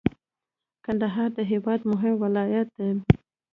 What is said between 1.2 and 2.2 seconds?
د هیواد مهم